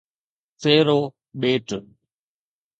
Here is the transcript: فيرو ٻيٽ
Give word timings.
فيرو 0.61 0.99
ٻيٽ 1.41 1.67